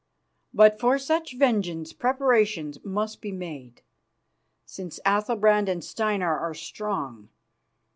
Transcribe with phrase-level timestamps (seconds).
[0.51, 3.83] But for such vengeance preparations must be made,
[4.65, 7.29] since Athalbrand and Steinar are strong.